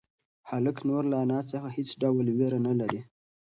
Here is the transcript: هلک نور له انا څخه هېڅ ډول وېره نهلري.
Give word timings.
هلک 0.49 0.77
نور 0.89 1.03
له 1.11 1.15
انا 1.23 1.39
څخه 1.51 1.67
هېڅ 1.77 1.89
ډول 2.01 2.25
وېره 2.37 2.59
نهلري. 2.65 3.01